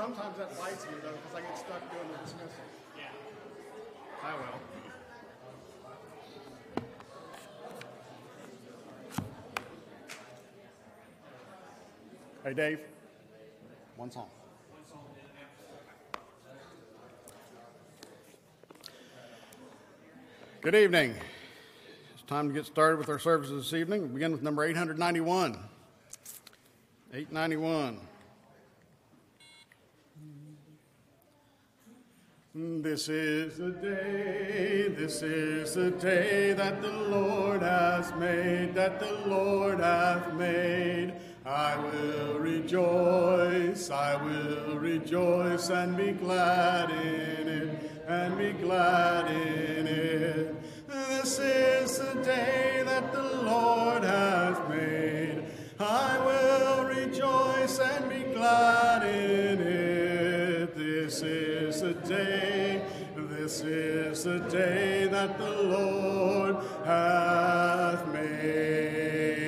[0.00, 2.48] Sometimes that bites me though, because I get stuck doing the dismissal.
[2.96, 3.12] Yeah.
[4.24, 4.58] I will.
[12.44, 12.80] Hey, Dave.
[13.96, 14.30] One song.
[20.62, 21.14] Good evening.
[22.14, 24.00] It's time to get started with our services this evening.
[24.00, 25.58] We begin with number 891.
[27.12, 28.00] 891.
[32.62, 39.12] This is the day, this is the day that the Lord has made, that the
[39.26, 41.14] Lord hath made.
[41.46, 49.86] I will rejoice, I will rejoice and be glad in it, and be glad in
[49.86, 50.54] it.
[50.86, 55.44] This is the day that the Lord hath made.
[55.78, 58.89] I will rejoice and be glad
[63.42, 69.40] this is the day that the Lord hath made.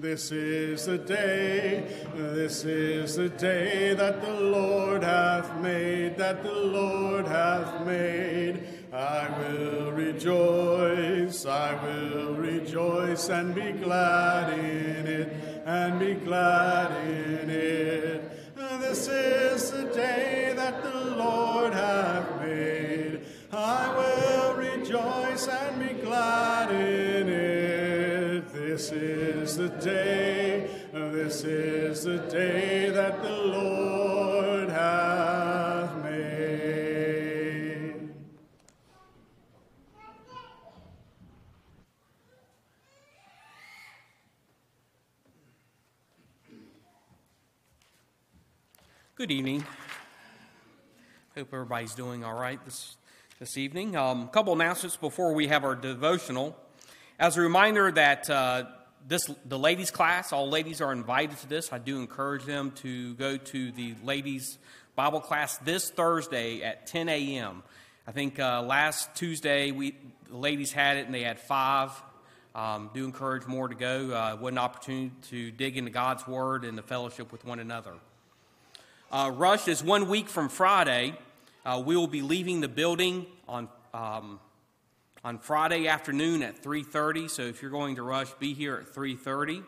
[0.00, 1.84] This is the day,
[2.14, 8.68] this is the day that the Lord hath made, that the Lord hath made.
[8.92, 15.32] I will rejoice, I will rejoice and be glad in it,
[15.66, 18.32] and be glad in it.
[18.80, 22.41] This is the day that the Lord hath made.
[23.72, 28.52] I will rejoice and be glad in it.
[28.52, 36.12] This is the day, this is the day that the Lord hath made.
[49.14, 49.64] Good evening.
[51.34, 52.96] Hope everybody's doing all right this,
[53.42, 53.96] this evening.
[53.96, 56.56] A um, couple announcements before we have our devotional.
[57.18, 58.66] As a reminder that uh,
[59.08, 61.72] this the ladies class, all ladies are invited to this.
[61.72, 64.58] I do encourage them to go to the ladies
[64.94, 67.64] Bible class this Thursday at 10 a.m.
[68.06, 69.96] I think uh, last Tuesday we
[70.30, 71.90] the ladies had it and they had five.
[72.54, 74.12] Um, do encourage more to go.
[74.12, 77.94] Uh, what an opportunity to dig into God's Word and the fellowship with one another.
[79.10, 81.18] Uh, Rush is one week from Friday.
[81.64, 84.40] Uh, we will be leaving the building on um,
[85.24, 87.30] on Friday afternoon at 3:30.
[87.30, 89.62] So if you're going to Rush, be here at 3:30.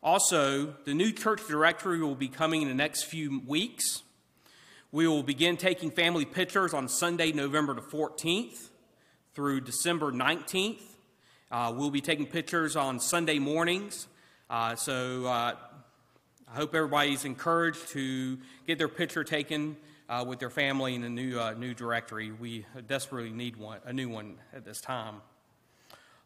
[0.00, 4.02] Also, the new church directory will be coming in the next few weeks.
[4.92, 8.68] We will begin taking family pictures on Sunday, November the 14th
[9.34, 10.82] through December 19th.
[11.50, 14.06] Uh, we'll be taking pictures on Sunday mornings.
[14.48, 15.54] Uh, so uh,
[16.52, 19.76] I hope everybody's encouraged to get their picture taken
[20.08, 22.30] uh, with their family in a new, uh, new directory.
[22.32, 25.22] We desperately need one, a new one at this time.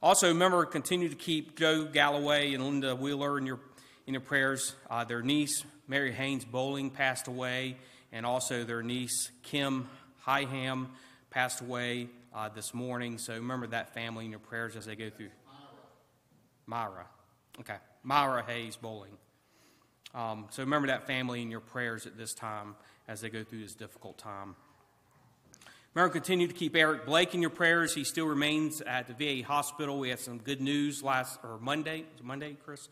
[0.03, 3.61] Also, remember, continue to keep Joe Galloway and Linda Wheeler in your,
[4.07, 4.75] in your prayers.
[4.91, 7.77] Uh, their niece, Mary Haynes Bowling, passed away,
[8.13, 9.89] and also their niece, Kim
[10.21, 10.91] Higham,
[11.31, 13.19] passed away uh, this morning.
[13.19, 15.31] So remember that family in your prayers as they go through.
[16.67, 16.91] Myra.
[16.91, 17.07] Myra.
[17.61, 17.77] Okay.
[18.03, 19.17] Myra Hayes Bowling.
[20.15, 22.75] Um, so remember that family in your prayers at this time
[23.09, 24.57] as they go through this difficult time.
[25.95, 27.95] Remember, continue to keep Eric Blake in your prayers.
[27.95, 29.99] He still remains at the VA hospital.
[29.99, 32.05] We had some good news last or Monday.
[32.23, 32.89] Monday, Chris?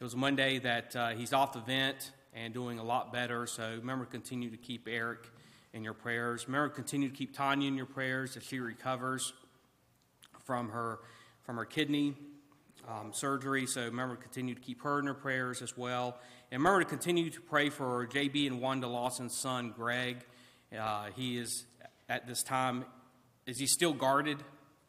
[0.00, 3.46] It was Monday that uh, he's off the vent and doing a lot better.
[3.46, 5.28] So remember, continue to keep Eric
[5.74, 6.46] in your prayers.
[6.46, 9.32] Remember, continue to keep Tanya in your prayers as she recovers
[10.44, 11.00] from her
[11.42, 12.14] from her kidney
[12.88, 13.66] um, surgery.
[13.66, 16.18] So remember, to continue to keep her in your prayers as well.
[16.50, 20.24] And remember to continue to pray for JB and Wanda Lawson's son, Greg.
[20.76, 21.66] Uh, he is
[22.08, 22.84] at this time,
[23.46, 24.38] is he still guarded?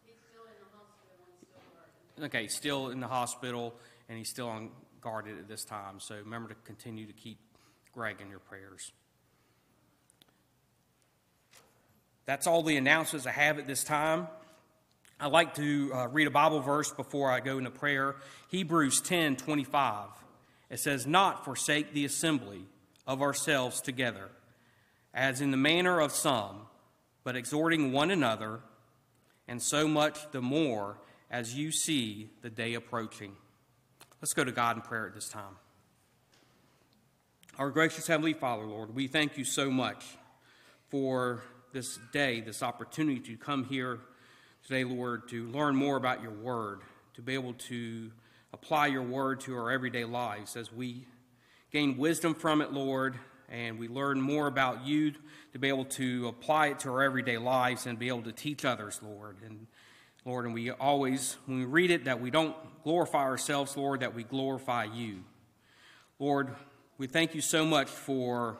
[0.03, 2.35] He's still in the hospital and still guarded.
[2.35, 3.75] Okay, still in the hospital
[4.07, 5.99] and he's still on guarded at this time.
[5.99, 7.39] So remember to continue to keep
[7.93, 8.91] Greg in your prayers.
[12.25, 14.27] That's all the announcements I have at this time.
[15.21, 18.15] I'd like to uh, read a Bible verse before I go into prayer.
[18.47, 20.07] Hebrews 10 25.
[20.69, 22.61] It says, Not forsake the assembly
[23.05, 24.29] of ourselves together,
[25.13, 26.61] as in the manner of some,
[27.25, 28.61] but exhorting one another,
[29.45, 30.99] and so much the more
[31.29, 33.33] as you see the day approaching.
[34.21, 35.57] Let's go to God in prayer at this time.
[37.57, 40.05] Our gracious Heavenly Father, Lord, we thank you so much
[40.87, 41.43] for
[41.73, 43.99] this day, this opportunity to come here
[44.69, 46.81] today, Lord, to learn more about your word,
[47.15, 48.11] to be able to
[48.53, 51.07] apply your word to our everyday lives as we
[51.71, 53.17] gain wisdom from it, Lord,
[53.49, 55.13] and we learn more about you
[55.53, 58.63] to be able to apply it to our everyday lives and be able to teach
[58.63, 59.37] others, Lord.
[59.43, 59.65] And
[60.23, 64.13] Lord, and we always, when we read it, that we don't glorify ourselves, Lord, that
[64.13, 65.23] we glorify you.
[66.19, 66.53] Lord,
[66.99, 68.59] we thank you so much for,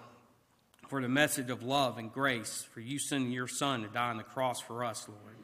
[0.88, 4.18] for the message of love and grace, for you sending your Son to die on
[4.18, 5.39] the cross for us, Lord.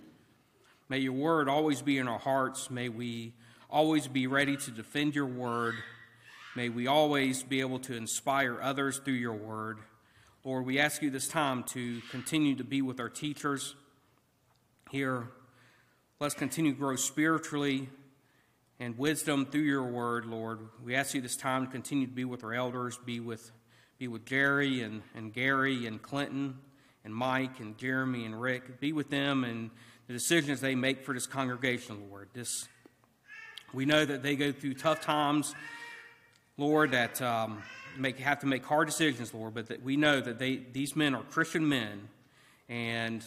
[0.87, 2.69] May your word always be in our hearts.
[2.69, 3.33] May we
[3.71, 5.73] always be ready to defend your word.
[6.55, 9.79] May we always be able to inspire others through your word.
[10.43, 13.73] Lord, we ask you this time to continue to be with our teachers
[14.91, 15.29] here.
[16.19, 17.89] Let's continue to grow spiritually
[18.79, 20.59] and wisdom through your word, Lord.
[20.83, 23.51] We ask you this time to continue to be with our elders, be with,
[23.97, 26.59] be with Jerry and, and Gary and Clinton
[27.03, 28.79] and Mike and Jeremy and Rick.
[28.79, 29.71] Be with them and
[30.07, 32.29] the decisions they make for this congregation, Lord.
[32.33, 32.67] This,
[33.73, 35.55] we know that they go through tough times,
[36.57, 37.63] Lord, that um,
[37.97, 41.15] make, have to make hard decisions, Lord, but that we know that they, these men
[41.15, 42.07] are Christian men
[42.69, 43.23] and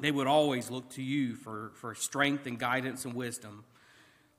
[0.00, 3.64] they would always look to you for, for strength and guidance and wisdom.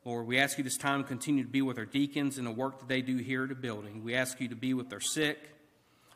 [0.05, 2.51] Lord, we ask you this time to continue to be with our deacons and the
[2.51, 4.03] work that they do here at the building.
[4.03, 5.37] We ask you to be with their sick,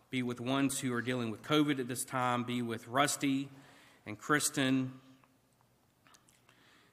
[0.09, 3.49] be with ones who are dealing with COVID at this time, be with Rusty
[4.05, 4.93] and Kristen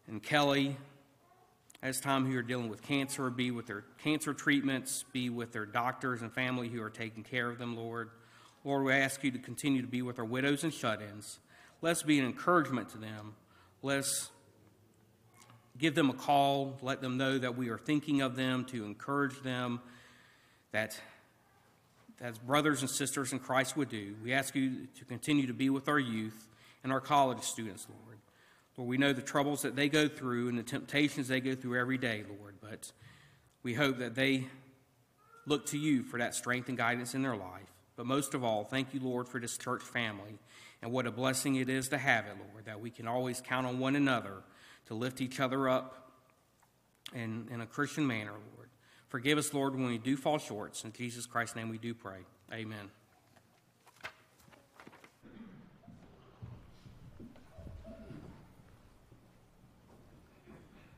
[0.09, 0.77] and Kelly
[1.83, 5.67] as time who are dealing with cancer, be with their cancer treatments, be with their
[5.67, 8.11] doctors and family who are taking care of them, Lord.
[8.65, 11.39] Lord, we ask you to continue to be with our widows and shut ins.
[11.83, 13.35] Let's be an encouragement to them.
[13.83, 14.31] Let's
[15.77, 19.43] give them a call, let them know that we are thinking of them, to encourage
[19.43, 19.81] them,
[20.73, 20.99] that
[22.21, 24.15] as brothers and sisters in Christ would do.
[24.23, 26.49] We ask you to continue to be with our youth
[26.83, 28.19] and our college students, Lord.
[28.77, 31.79] Lord, we know the troubles that they go through and the temptations they go through
[31.79, 32.93] every day, Lord, but
[33.63, 34.49] we hope that they
[35.47, 37.69] look to you for that strength and guidance in their life.
[37.97, 40.39] But most of all, thank you, Lord, for this church family
[40.83, 43.67] and what a blessing it is to have it, Lord, that we can always count
[43.67, 44.43] on one another
[44.87, 46.11] to lift each other up
[47.15, 48.69] in, in a Christian manner, Lord.
[49.09, 50.83] Forgive us, Lord, when we do fall short.
[50.85, 52.19] In Jesus Christ's name we do pray.
[52.53, 52.91] Amen.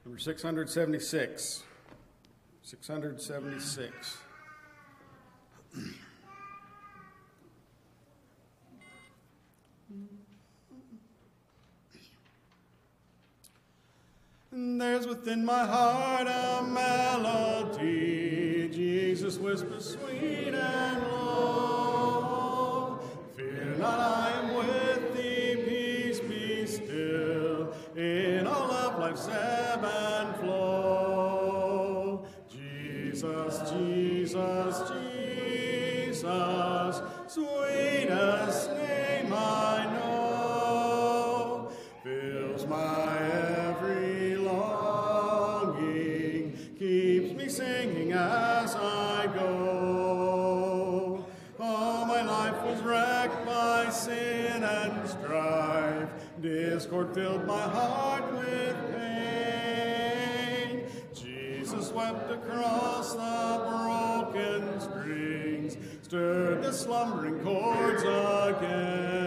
[0.06, 1.64] Number 676.
[2.62, 4.18] 676.
[14.52, 17.80] There's within my heart a melody,
[18.72, 23.00] Jesus whispers sweet and low.
[23.36, 27.76] Fear not, I am with thee, peace be still, of
[29.06, 32.26] life's ebb and flow.
[32.50, 34.90] Jesus, Jesus,
[36.10, 36.26] Jesus,
[37.28, 41.70] sweetest name I know,
[42.02, 43.16] fills my
[43.68, 45.86] every longing,
[46.76, 51.24] keeps me singing as I go.
[51.60, 56.08] All my life was wrecked by sin and strife,
[56.40, 58.15] discord filled my heart
[62.06, 68.02] Jesus wept across the broken strings, stirred the slumbering chords
[68.54, 69.24] again.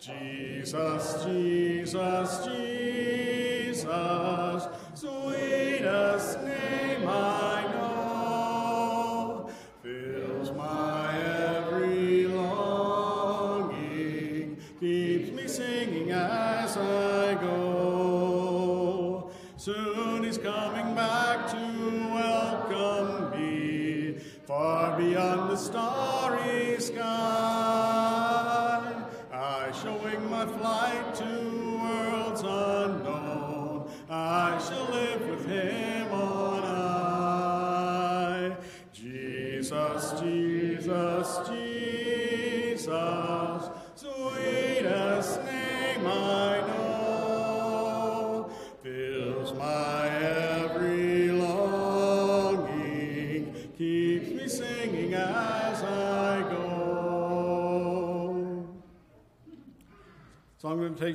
[0.00, 2.57] Jesus, Jesus, Jesus,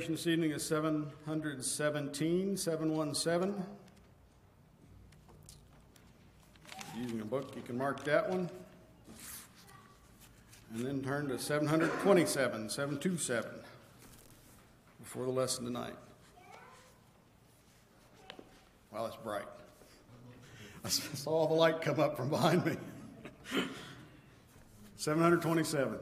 [0.06, 3.64] This evening is 717, 717.
[7.00, 8.50] Using a book, you can mark that one.
[10.74, 13.50] And then turn to 727, 727,
[15.00, 15.94] before the lesson tonight.
[18.92, 19.48] Wow, it's bright.
[20.84, 22.76] I saw the light come up from behind me.
[24.98, 25.98] 727.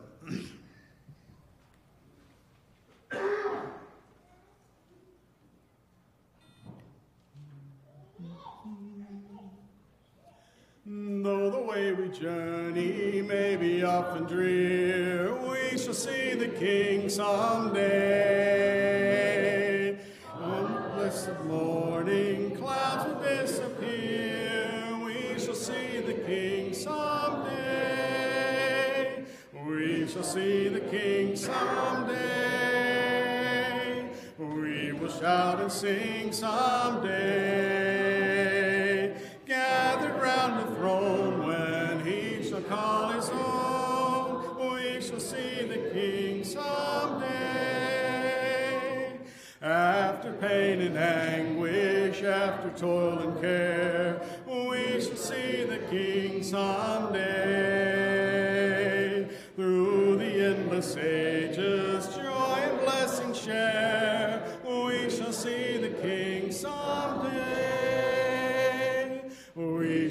[35.83, 37.42] Sing someday.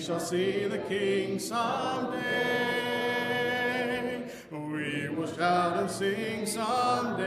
[0.02, 2.24] Shall see the King someday.
[4.50, 7.22] We will shout and sing someday.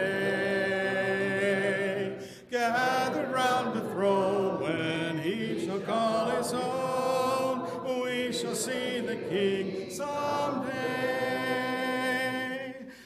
[2.51, 9.91] Gathered round the throne when he shall call his own, we shall see the King
[9.91, 10.75] someday.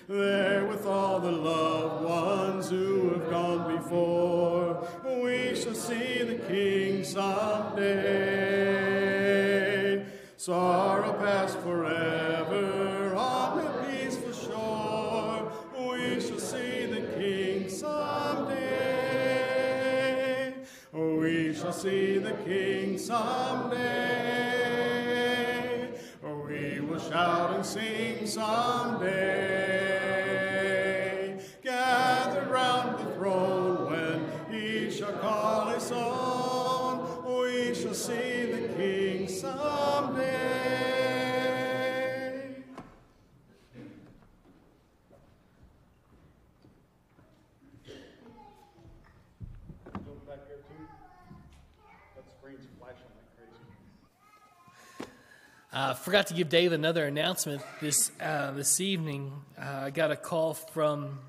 [0.09, 7.05] There with all the loved ones who have gone before, we shall see the King
[7.05, 7.58] someday.
[10.49, 18.55] Sorrow past forever on a peaceful shore, we shall see the King someday.
[20.90, 23.90] We shall see the King someday.
[26.23, 29.19] We will shout and sing someday.
[31.62, 39.28] Gathered round the throne when he shall call his own, we shall see the King
[39.28, 40.47] someday.
[49.93, 50.87] Go back there too.
[52.17, 53.64] That screen's flashing like crazy.
[55.67, 59.30] I uh, forgot to give Dave another announcement this uh, this evening.
[59.56, 61.20] Uh, I got a call from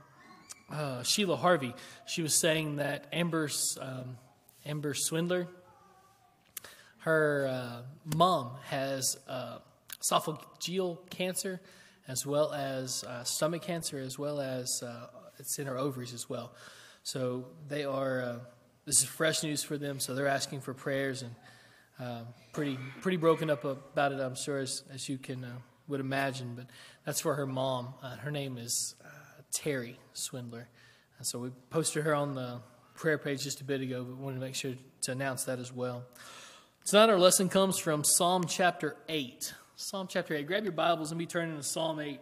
[0.71, 1.75] uh, Sheila Harvey.
[2.07, 4.17] She was saying that Amber's um,
[4.65, 5.47] Amber Swindler,
[7.01, 9.59] her uh, mom has uh,
[10.01, 11.61] esophageal cancer,
[12.07, 14.83] as well as uh, stomach cancer, as well as
[15.37, 16.55] it's in her ovaries as well.
[17.03, 18.41] So they are.
[18.85, 19.99] This is fresh news for them.
[19.99, 21.35] So they're asking for prayers and
[21.99, 22.21] uh,
[22.53, 24.19] pretty pretty broken up about it.
[24.19, 25.51] I'm sure as as you can uh,
[25.87, 26.53] would imagine.
[26.55, 26.67] But
[27.05, 27.93] that's for her mom.
[28.01, 29.07] Uh, her name is uh,
[29.51, 30.67] Terry Swindler.
[31.17, 32.61] And so we posted her on the
[32.95, 35.73] prayer page just a bit ago, but wanted to make sure to announce that as
[35.73, 36.03] well.
[36.85, 39.53] Tonight our lesson comes from Psalm chapter eight.
[39.75, 40.47] Psalm chapter eight.
[40.47, 42.19] Grab your Bibles and be turning to Psalm eight.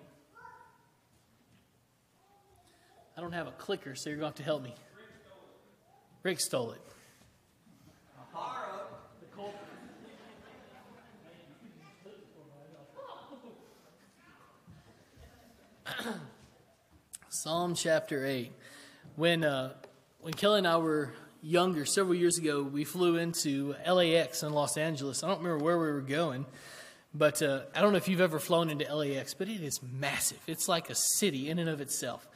[3.15, 4.75] I don't have a clicker, so you're going to have to help me.
[6.21, 6.81] Rick stole it.
[17.47, 18.51] Psalm chapter 8.
[19.15, 19.71] When, uh,
[20.19, 24.75] when Kelly and I were younger, several years ago, we flew into LAX in Los
[24.75, 25.23] Angeles.
[25.23, 26.45] I don't remember where we were going,
[27.13, 30.39] but uh, I don't know if you've ever flown into LAX, but it is massive.
[30.45, 32.27] It's like a city in and of itself.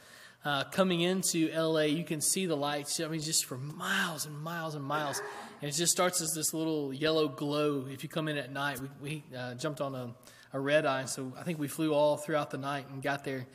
[0.46, 4.40] Uh, coming into LA, you can see the lights, I mean, just for miles and
[4.40, 5.20] miles and miles.
[5.60, 7.84] And it just starts as this little yellow glow.
[7.86, 10.14] If you come in at night, we, we uh, jumped on a,
[10.54, 13.46] a red eye, so I think we flew all throughout the night and got there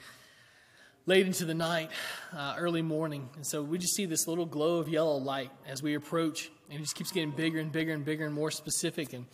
[1.07, 1.89] late into the night,
[2.35, 3.29] uh, early morning.
[3.37, 6.79] And so we just see this little glow of yellow light as we approach, and
[6.79, 9.13] it just keeps getting bigger and bigger and bigger and more specific.
[9.13, 9.25] And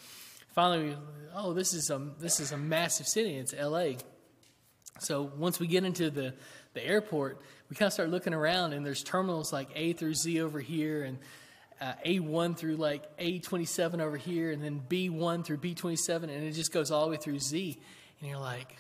[0.53, 0.95] finally, we,
[1.35, 3.35] oh, this is a this is a massive city.
[3.35, 3.97] It's L.A.
[4.99, 6.35] So once we get into the
[6.73, 10.41] the airport, we kind of start looking around, and there's terminals like A through Z
[10.41, 11.17] over here, and
[11.81, 16.71] uh, A1 through like A27 over here, and then B1 through B27, and it just
[16.71, 17.79] goes all the way through Z.
[18.19, 18.75] And you're like,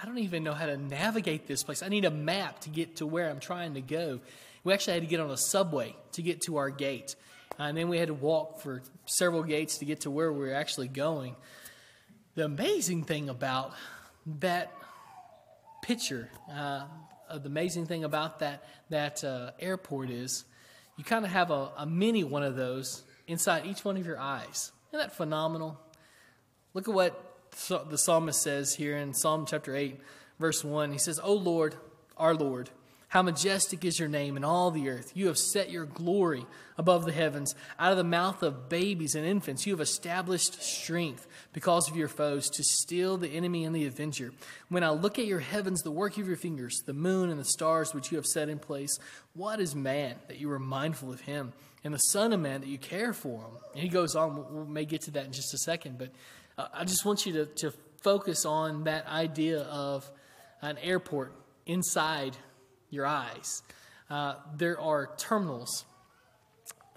[0.00, 1.82] I don't even know how to navigate this place.
[1.82, 4.20] I need a map to get to where I'm trying to go.
[4.64, 7.16] We actually had to get on a subway to get to our gate.
[7.58, 10.38] Uh, and then we had to walk for several gates to get to where we
[10.38, 11.36] were actually going.
[12.34, 13.74] The amazing thing about
[14.40, 14.72] that
[15.82, 16.84] picture, uh,
[17.30, 20.44] the amazing thing about that, that uh, airport is
[20.96, 24.18] you kind of have a, a mini one of those inside each one of your
[24.18, 24.72] eyes.
[24.88, 25.78] Isn't that phenomenal?
[26.72, 29.98] Look at what the psalmist says here in Psalm chapter 8,
[30.38, 30.92] verse 1.
[30.92, 31.76] He says, O Lord,
[32.16, 32.70] our Lord,
[33.10, 35.10] how majestic is your name in all the earth.
[35.16, 36.46] You have set your glory
[36.78, 37.56] above the heavens.
[37.76, 42.06] Out of the mouth of babies and infants, you have established strength because of your
[42.06, 44.32] foes to still the enemy and the avenger.
[44.68, 47.44] When I look at your heavens, the work of your fingers, the moon and the
[47.44, 48.96] stars which you have set in place,
[49.34, 52.68] what is man that you are mindful of him, and the Son of Man that
[52.68, 53.56] you care for him?
[53.72, 56.10] And he goes on, we may get to that in just a second, but
[56.72, 60.10] I just want you to, to focus on that idea of
[60.62, 61.34] an airport
[61.66, 62.36] inside
[62.90, 63.62] your eyes.
[64.08, 65.84] Uh, there are terminals.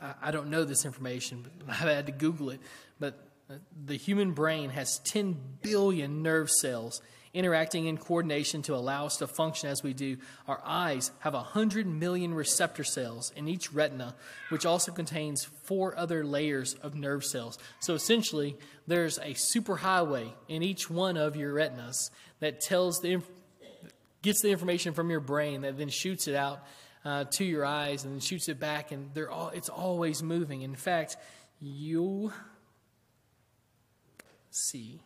[0.02, 2.60] I, I don't know this information, but I had to Google it.
[3.00, 7.02] But uh, the human brain has 10 billion nerve cells
[7.34, 10.18] interacting in coordination to allow us to function as we do.
[10.48, 14.16] Our eyes have 100 million receptor cells in each retina,
[14.50, 17.58] which also contains four other layers of nerve cells.
[17.80, 18.56] So essentially,
[18.88, 23.22] there's a superhighway in each one of your retinas that tells the
[24.22, 26.66] gets the information from your brain that then shoots it out
[27.06, 30.62] uh, to your eyes and then shoots it back, and they're all, it's always moving.
[30.62, 31.18] In fact,
[31.60, 32.32] you
[34.50, 35.02] see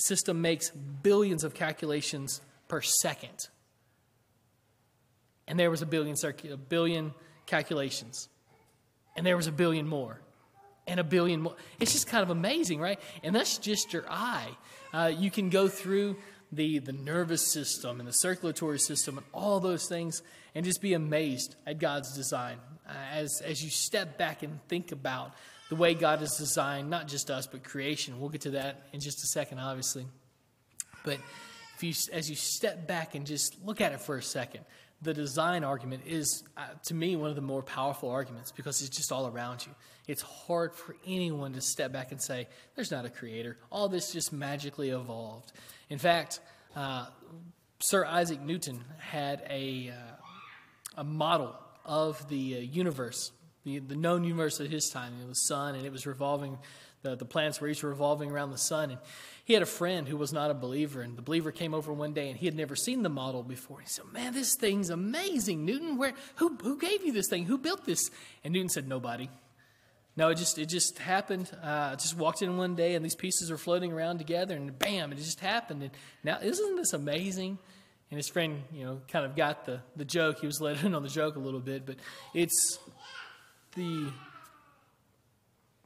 [0.00, 3.48] the system makes billions of calculations per second.
[5.46, 7.12] And there was a billion, circu- a billion
[7.44, 8.30] calculations.
[9.14, 10.18] And there was a billion more.
[10.86, 11.54] And a billion more.
[11.80, 12.98] It's just kind of amazing, right?
[13.22, 14.48] And that's just your eye.
[14.94, 16.16] Uh, you can go through
[16.50, 20.22] the, the nervous system and the circulatory system and all those things
[20.54, 22.56] and just be amazed at God's design.
[22.88, 25.34] Uh, as, as you step back and think about
[25.70, 28.20] the way God has designed not just us, but creation.
[28.20, 30.04] We'll get to that in just a second, obviously.
[31.04, 31.18] But
[31.76, 34.64] if you, as you step back and just look at it for a second,
[35.00, 38.94] the design argument is, uh, to me, one of the more powerful arguments because it's
[38.94, 39.72] just all around you.
[40.08, 43.56] It's hard for anyone to step back and say, there's not a creator.
[43.70, 45.52] All this just magically evolved.
[45.88, 46.40] In fact,
[46.74, 47.06] uh,
[47.78, 51.54] Sir Isaac Newton had a, uh, a model
[51.84, 53.30] of the uh, universe
[53.64, 55.14] the, the known universe at his time.
[55.22, 56.58] It was sun, and it was revolving.
[57.02, 58.90] The, the planets were each revolving around the sun.
[58.90, 59.00] And
[59.44, 62.12] he had a friend who was not a believer, and the believer came over one
[62.12, 63.80] day, and he had never seen the model before.
[63.80, 65.96] He said, "Man, this thing's amazing, Newton.
[65.98, 67.46] Where who who gave you this thing?
[67.46, 68.10] Who built this?"
[68.44, 69.28] And Newton said, "Nobody."
[70.16, 71.50] No, it just it just happened.
[71.62, 74.76] Uh, I just walked in one day, and these pieces are floating around together, and
[74.78, 75.82] bam, it just happened.
[75.82, 75.92] And
[76.24, 77.58] now, isn't this amazing?
[78.10, 80.40] And his friend, you know, kind of got the the joke.
[80.40, 81.96] He was let in on the joke a little bit, but
[82.34, 82.78] it's
[83.74, 84.08] the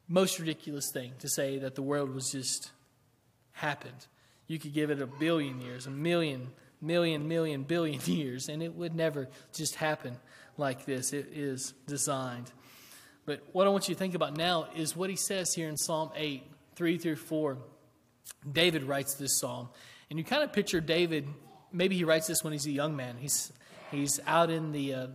[0.09, 2.71] most ridiculous thing to say that the world was just
[3.53, 4.07] happened.
[4.47, 6.49] You could give it a billion years, a million,
[6.81, 10.17] million, million, billion years, and it would never just happen
[10.57, 11.13] like this.
[11.13, 12.53] It is designed.
[13.27, 15.77] But what I want you to think about now is what he says here in
[15.77, 16.43] Psalm 8,
[16.77, 17.59] 3 through 4.
[18.51, 19.69] David writes this psalm,
[20.11, 21.27] and you kind of picture David,
[21.73, 23.17] maybe he writes this when he's a young man.
[23.19, 23.53] He's,
[23.91, 25.07] he's out in the, uh,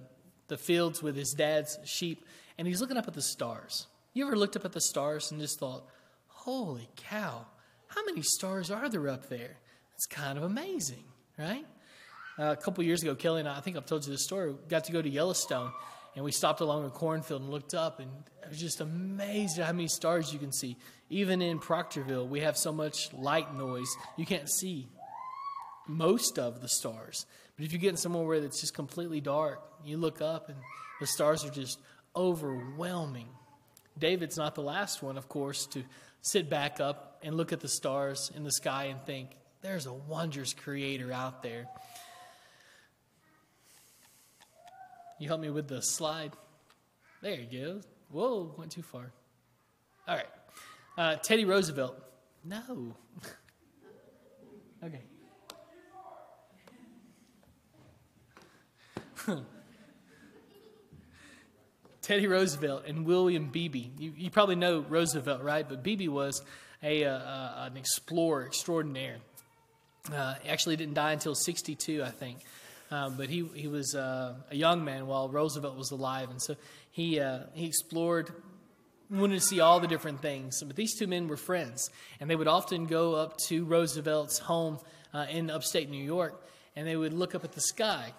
[0.47, 2.25] the fields with his dad's sheep,
[2.59, 3.87] and he's looking up at the stars.
[4.13, 5.87] You ever looked up at the stars and just thought,
[6.27, 7.45] holy cow,
[7.87, 9.55] how many stars are there up there?
[9.93, 11.05] That's kind of amazing,
[11.37, 11.65] right?
[12.37, 14.53] Uh, a couple years ago, Kelly and I, I think I've told you this story,
[14.67, 15.71] got to go to Yellowstone,
[16.15, 18.11] and we stopped along a cornfield and looked up, and
[18.45, 20.75] I was just amazed at how many stars you can see.
[21.09, 24.89] Even in Proctorville, we have so much light noise, you can't see
[25.87, 27.25] most of the stars.
[27.55, 30.57] But if you get in somewhere where it's just completely dark, you look up and
[30.99, 31.79] the stars are just
[32.15, 33.29] overwhelming.
[33.97, 35.83] David's not the last one, of course, to
[36.21, 39.29] sit back up and look at the stars in the sky and think,
[39.61, 41.67] there's a wondrous creator out there.
[45.19, 46.31] You help me with the slide?
[47.21, 47.81] There you go.
[48.09, 49.11] Whoa, went too far.
[50.07, 50.25] All right.
[50.97, 51.97] Uh, Teddy Roosevelt.
[52.45, 52.95] No.
[54.83, 55.01] okay.
[62.09, 63.85] Teddy Roosevelt and William Beebe.
[63.99, 65.69] You, you, probably know Roosevelt, right?
[65.69, 66.41] But Beebe was
[66.81, 69.17] a, uh, an explorer extraordinaire.
[70.11, 72.39] Uh, actually didn't die until 62, I think.
[72.89, 76.31] Um, but he, he was uh, a young man while Roosevelt was alive.
[76.31, 76.55] And so
[76.89, 78.33] he, uh, he explored,
[79.11, 80.63] wanted to see all the different things.
[80.63, 81.91] But these two men were friends.
[82.19, 84.79] And they would often go up to Roosevelt's home
[85.13, 86.43] uh, in upstate New York
[86.75, 88.13] and they would look up at the sky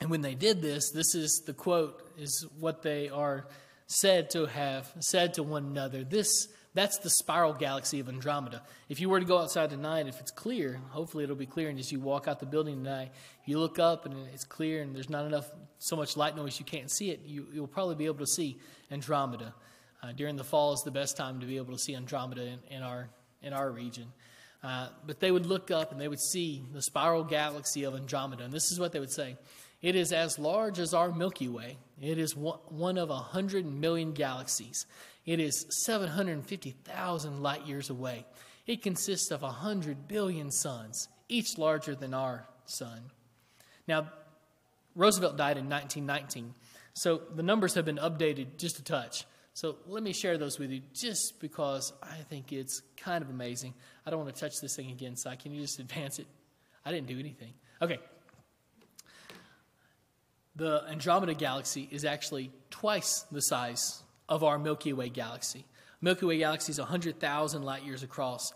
[0.00, 3.46] and when they did this, this is the quote, is what they are
[3.86, 6.04] said to have said to one another.
[6.04, 8.62] This that's the spiral galaxy of Andromeda.
[8.88, 11.78] If you were to go outside tonight, if it's clear, hopefully it'll be clear, and
[11.78, 13.10] as you walk out the building tonight,
[13.46, 16.64] you look up and it's clear, and there's not enough so much light noise you
[16.64, 17.22] can't see it.
[17.24, 18.58] You, you'll probably be able to see
[18.92, 19.54] Andromeda.
[20.02, 22.58] Uh, during the fall is the best time to be able to see Andromeda in,
[22.70, 23.08] in our
[23.42, 24.06] in our region.
[24.62, 28.44] Uh, but they would look up and they would see the spiral galaxy of Andromeda.
[28.44, 29.36] And this is what they would say
[29.80, 31.78] It is as large as our Milky Way.
[32.00, 34.86] It is one of a 100 million galaxies.
[35.24, 38.26] It is 750,000 light years away.
[38.66, 43.02] It consists of 100 billion suns, each larger than our sun.
[43.86, 44.10] Now,
[44.94, 46.54] Roosevelt died in 1919,
[46.94, 49.24] so the numbers have been updated just a touch.
[49.54, 53.74] So let me share those with you just because I think it's kind of amazing.
[54.04, 55.34] I don't want to touch this thing again, Si.
[55.36, 56.26] Can you just advance it?
[56.84, 57.54] I didn't do anything.
[57.80, 57.98] Okay.
[60.58, 65.64] The Andromeda galaxy is actually twice the size of our Milky Way galaxy.
[66.00, 68.52] Milky Way galaxy is 100,000 light years across.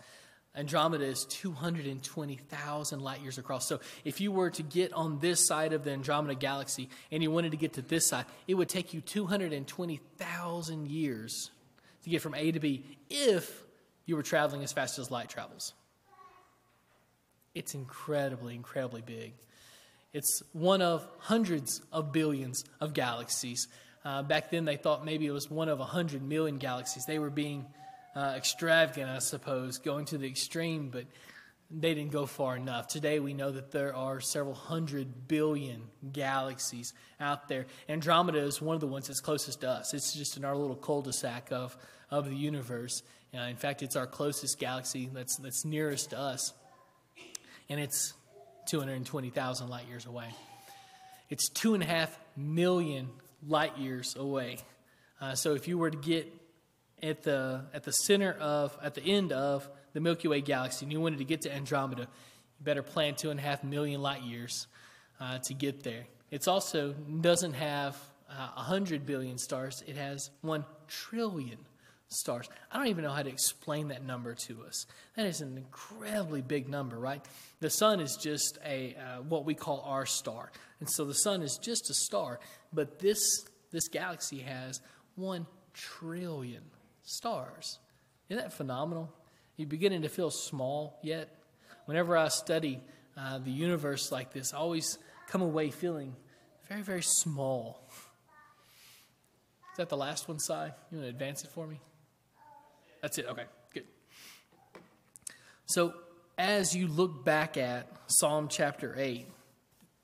[0.53, 3.65] Andromeda is 220,000 light years across.
[3.69, 7.31] So if you were to get on this side of the Andromeda galaxy and you
[7.31, 11.51] wanted to get to this side, it would take you 220,000 years
[12.03, 13.63] to get from A to B if
[14.05, 15.73] you were traveling as fast as light travels.
[17.55, 19.35] It's incredibly, incredibly big.
[20.13, 23.67] It's one of hundreds of billions of galaxies.
[24.05, 27.05] Uh, back then, they thought maybe it was one of 100 million galaxies.
[27.05, 27.65] They were being
[28.15, 31.05] uh, extravagant, I suppose, going to the extreme, but
[31.71, 32.87] they didn't go far enough.
[32.87, 37.65] Today, we know that there are several hundred billion galaxies out there.
[37.89, 39.95] Andromeda is one of the ones that's closest to us.
[39.95, 41.75] It's just in our little cul-de-sac of,
[42.11, 43.01] of the universe.
[43.33, 46.53] Uh, in fact, it's our closest galaxy that's, that's nearest to us,
[47.67, 48.13] and it's
[48.67, 50.27] 220,000 light years away.
[51.29, 53.09] It's two and a half million
[53.47, 54.57] light years away.
[55.19, 56.31] Uh, so if you were to get
[57.01, 60.91] at the at the center of at the end of the Milky Way galaxy, and
[60.91, 62.07] you wanted to get to Andromeda, you
[62.63, 64.67] better plan two and a half million light years
[65.19, 66.05] uh, to get there.
[66.31, 67.95] It also doesn't have
[68.29, 71.57] uh, a uh, hundred billion stars; it has one trillion
[72.13, 72.49] stars.
[72.71, 74.85] I don't even know how to explain that number to us.
[75.15, 77.23] That is an incredibly big number, right?
[77.59, 81.41] The sun is just a uh, what we call our star, and so the sun
[81.41, 82.39] is just a star.
[82.71, 83.19] But this
[83.71, 84.81] this galaxy has
[85.15, 86.63] one trillion
[87.03, 87.79] stars.
[88.29, 89.11] Isn't that phenomenal?
[89.57, 91.29] You beginning to feel small yet?
[91.85, 92.79] Whenever I study
[93.17, 94.97] uh, the universe like this, I always
[95.27, 96.15] come away feeling
[96.67, 97.87] very, very small.
[99.73, 100.53] Is that the last one, Si?
[100.53, 101.79] You want to advance it for me?
[103.03, 103.25] That's it.
[103.27, 103.83] Okay, good.
[105.65, 105.93] So,
[106.37, 109.27] as you look back at Psalm chapter 8,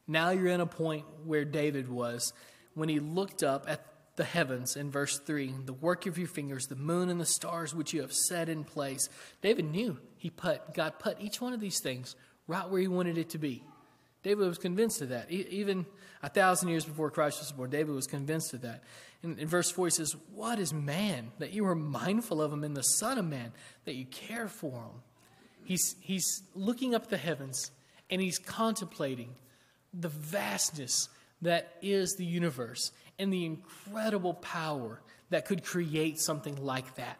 [0.06, 2.34] now you're in a point where David was
[2.74, 3.86] when he looked up at
[4.18, 7.74] the heavens in verse 3, the work of your fingers, the moon and the stars
[7.74, 9.08] which you have set in place.
[9.42, 13.18] David knew he put, God put each one of these things right where he wanted
[13.18, 13.64] it to be.
[14.22, 15.32] David was convinced of that.
[15.32, 15.86] Even
[16.22, 18.84] a thousand years before Christ was born, David was convinced of that.
[19.24, 22.64] In, in verse 4, he says, What is man that you are mindful of him,
[22.64, 23.54] and the Son of Man
[23.86, 25.02] that you care for him?
[25.64, 27.72] He's, he's looking up the heavens
[28.10, 29.36] and he's contemplating
[29.94, 31.10] the vastness
[31.42, 37.20] that is the universe and the incredible power that could create something like that.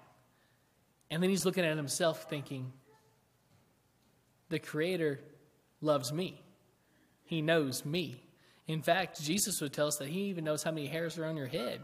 [1.12, 2.72] And then he's looking at himself thinking,
[4.50, 5.20] the Creator
[5.82, 6.42] loves me.
[7.30, 8.24] He knows me.
[8.68, 11.38] In fact, Jesus would tell us that He even knows how many hairs are on
[11.38, 11.80] your head.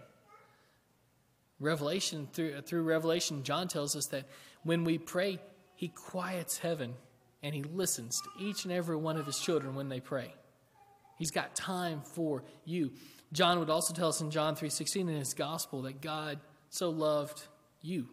[1.60, 4.26] Revelation, through, through Revelation, John tells us that
[4.64, 5.38] when we pray,
[5.76, 6.96] He quiets heaven
[7.44, 10.34] and He listens to each and every one of His children when they pray.
[11.20, 12.94] He's got time for you.
[13.32, 16.40] John would also tell us in John 3:16 in his gospel that God
[16.72, 17.44] so loved
[17.84, 18.10] you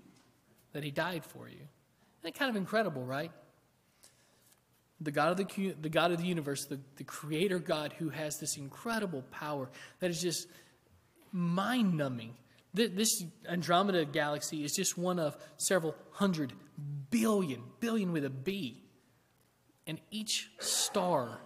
[0.74, 1.56] that he died for you.
[1.56, 3.32] Isn't that kind of incredible, right?
[5.02, 8.38] The God of the, the God of the universe, the, the creator God who has
[8.38, 9.68] this incredible power
[10.00, 10.46] that is just
[11.32, 12.34] mind numbing.
[12.74, 16.52] This Andromeda galaxy is just one of several hundred
[17.10, 18.82] billion, billion with a B.
[19.86, 21.40] And each star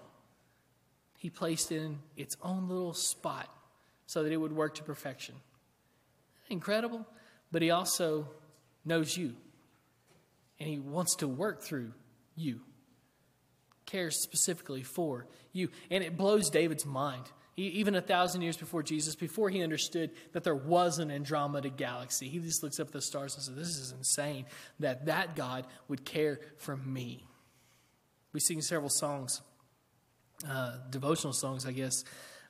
[1.19, 3.49] he placed in its own little spot
[4.07, 5.35] so that it would work to perfection.
[6.49, 7.05] Incredible.
[7.51, 8.29] But he also
[8.85, 9.35] knows you,
[10.61, 11.93] and he wants to work through
[12.37, 12.61] you,
[13.87, 15.71] cares specifically for you.
[15.91, 17.25] And it blows David's mind.
[17.55, 21.71] He, even a thousand years before Jesus, before he understood that there was an Andromeda
[21.71, 24.45] galaxy, he just looks up at the stars and says, This is insane
[24.81, 27.25] that that God would care for me.
[28.35, 29.41] We sing several songs,
[30.47, 32.05] uh, devotional songs, I guess,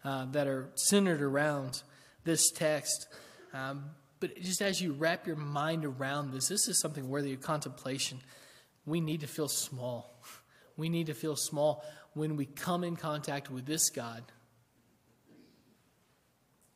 [0.04, 1.82] uh, that are centered around
[2.24, 3.06] this text.
[3.54, 7.40] Um, but just as you wrap your mind around this, this is something worthy of
[7.40, 8.18] contemplation.
[8.84, 10.16] We need to feel small.
[10.76, 11.84] We need to feel small
[12.14, 14.22] when we come in contact with this God.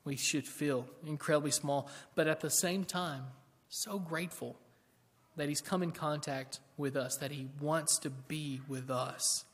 [0.04, 3.24] We should feel incredibly small, but at the same time,
[3.68, 4.56] so grateful
[5.36, 9.44] that He's come in contact with us, that He wants to be with us.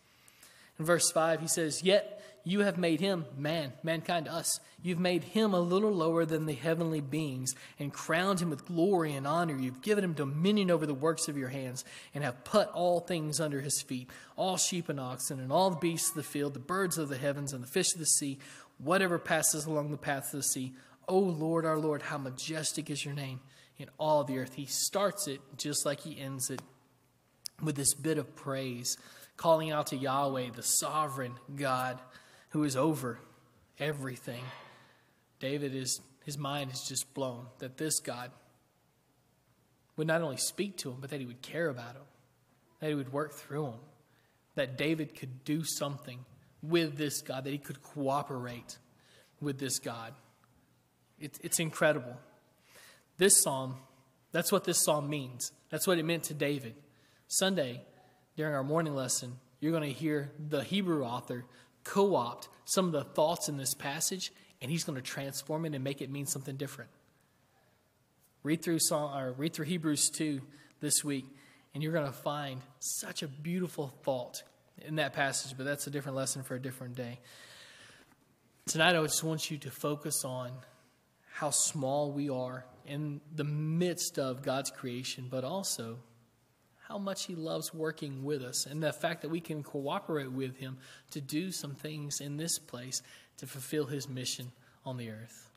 [0.78, 5.24] In verse 5, He says, Yet you have made him, man, mankind, us, you've made
[5.24, 9.56] him a little lower than the heavenly beings and crowned him with glory and honor.
[9.58, 13.40] You've given him dominion over the works of your hands and have put all things
[13.40, 16.60] under his feet all sheep and oxen, and all the beasts of the field, the
[16.60, 18.38] birds of the heavens, and the fish of the sea,
[18.78, 20.74] whatever passes along the paths of the sea.
[21.08, 23.40] O Lord, our Lord, how majestic is your name
[23.78, 24.54] in all the earth.
[24.54, 26.60] He starts it just like he ends it
[27.62, 28.98] with this bit of praise,
[29.36, 31.98] calling out to Yahweh, the sovereign God
[32.56, 33.18] who is over
[33.78, 34.42] everything.
[35.40, 38.30] David is his mind is just blown that this God
[39.98, 42.06] would not only speak to him, but that he would care about him,
[42.80, 43.80] that he would work through him,
[44.54, 46.24] that David could do something
[46.62, 48.78] with this God, that he could cooperate
[49.38, 50.14] with this God.
[51.20, 52.16] It, it's incredible.
[53.18, 53.76] This psalm,
[54.32, 55.52] that's what this psalm means.
[55.68, 56.74] That's what it meant to David.
[57.28, 57.82] Sunday,
[58.34, 61.44] during our morning lesson, you're going to hear the Hebrew author
[61.86, 65.74] co opt some of the thoughts in this passage, and he's going to transform it
[65.74, 66.90] and make it mean something different.
[68.42, 70.40] Read through, Psalm, or read through Hebrews 2
[70.80, 71.26] this week,
[71.74, 74.42] and you're going to find such a beautiful thought
[74.86, 77.18] in that passage, but that's a different lesson for a different day.
[78.66, 80.50] Tonight, I just want you to focus on
[81.32, 85.98] how small we are in the midst of God's creation, but also
[86.88, 90.56] how much He loves working with us and the fact that we can cooperate with
[90.58, 90.78] Him
[91.10, 93.02] to do some things in this place
[93.38, 94.52] to fulfill His mission
[94.84, 95.50] on the earth.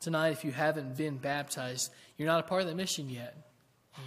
[0.00, 3.36] Tonight, if you haven't been baptized, you're not a part of the mission yet.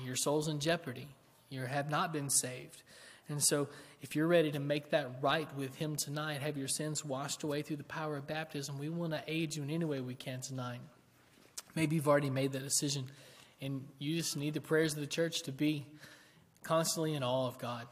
[0.06, 1.08] Your soul's in jeopardy.
[1.50, 2.84] You have not been saved.
[3.28, 3.68] And so,
[4.02, 7.62] if you're ready to make that right with Him tonight, have your sins washed away
[7.62, 10.42] through the power of baptism, we want to aid you in any way we can
[10.42, 10.80] tonight.
[11.76, 13.06] Maybe you've already made that decision
[13.62, 15.86] and you just need the prayers of the church to be
[16.64, 17.88] constantly in awe of God.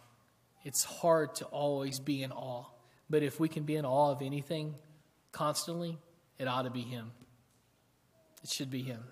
[0.64, 2.66] It's hard to always be in awe,
[3.10, 4.76] but if we can be in awe of anything
[5.32, 5.98] constantly,
[6.38, 7.12] it ought to be Him.
[8.44, 9.04] It should be Him.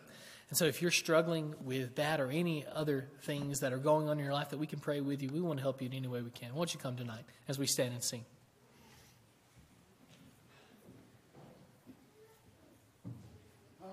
[0.49, 4.19] And so, if you're struggling with that or any other things that are going on
[4.19, 5.93] in your life that we can pray with you, we want to help you in
[5.93, 6.53] any way we can.
[6.53, 8.25] Won't you come tonight as we stand and sing?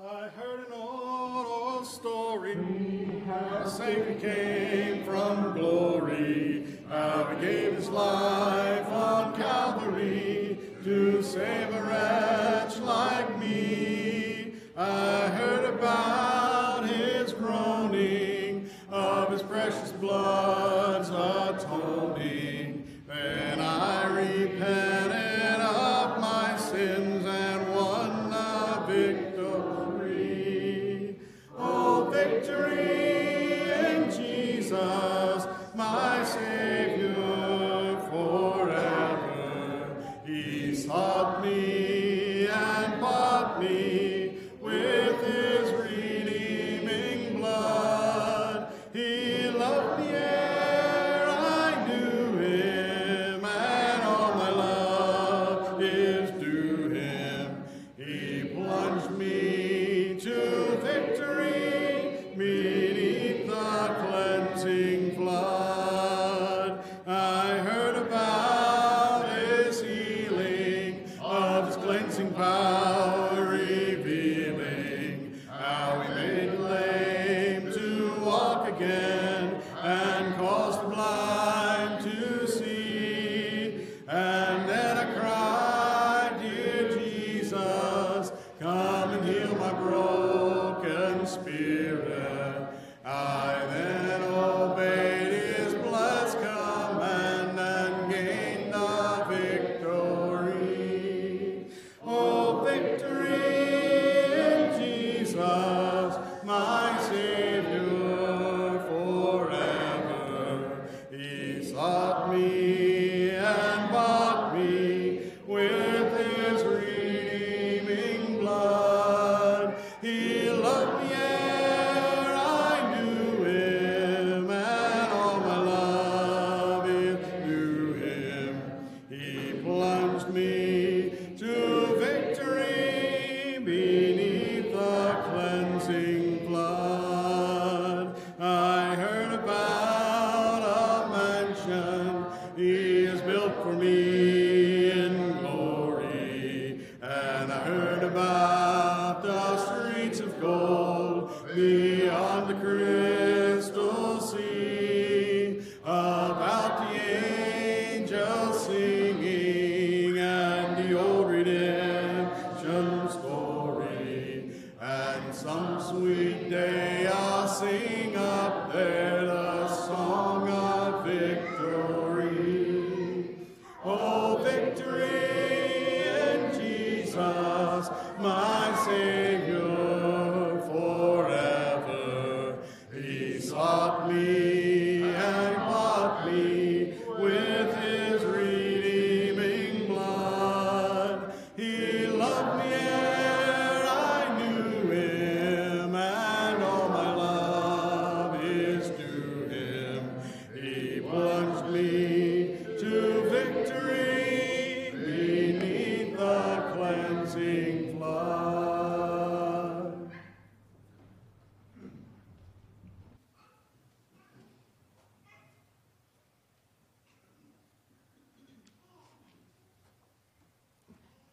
[0.04, 2.81] I heard an old, old story.
[3.32, 6.64] A Savior came from glory.
[6.88, 8.21] How he gave his life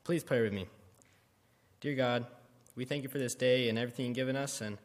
[0.10, 0.66] Please pray with me.
[1.82, 2.26] Dear God,
[2.76, 4.80] we thank you for this day and everything you've given us, and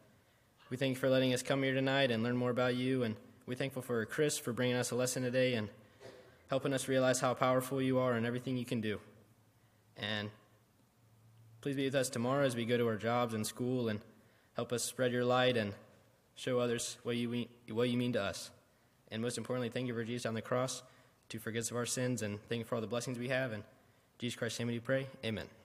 [0.69, 3.05] we thank you for letting us come here tonight and learn more about you.
[3.05, 3.17] And
[3.47, 5.71] we're thankful for Chris for bringing us a lesson today and
[6.51, 9.01] helping us realize how powerful you are and everything you can do.
[9.97, 10.29] And
[11.63, 14.01] please be with us tomorrow as we go to our jobs and school and
[14.57, 15.73] help us spread your light and
[16.35, 18.51] show others what you mean, what you mean to us.
[19.11, 20.83] And most importantly, thank you for Jesus on the cross
[21.31, 23.53] to forgive us of our sins and thank you for all the blessings we have.
[23.53, 23.63] And
[24.19, 25.07] Jesus Christ's name we pray.
[25.25, 25.64] Amen.